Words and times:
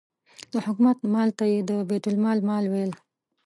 د 0.51 0.53
حکومت 0.65 0.97
مال 1.13 1.29
ته 1.37 1.45
یې 1.51 1.59
د 1.69 1.71
بیت 1.89 2.05
المال 2.09 2.37
مال 2.49 2.65
ویل. 2.71 2.91